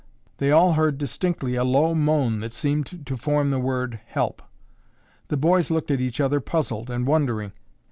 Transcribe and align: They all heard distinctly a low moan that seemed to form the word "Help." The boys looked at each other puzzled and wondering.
They 0.39 0.49
all 0.49 0.73
heard 0.73 0.97
distinctly 0.97 1.53
a 1.53 1.63
low 1.63 1.93
moan 1.93 2.39
that 2.39 2.53
seemed 2.53 3.05
to 3.05 3.15
form 3.17 3.51
the 3.51 3.59
word 3.59 3.99
"Help." 4.07 4.41
The 5.27 5.37
boys 5.37 5.69
looked 5.69 5.91
at 5.91 6.01
each 6.01 6.19
other 6.19 6.39
puzzled 6.39 6.89
and 6.89 7.05
wondering. 7.05 7.51